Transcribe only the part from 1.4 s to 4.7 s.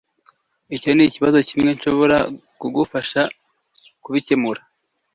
kimwe nshobora kugufasha kubikemura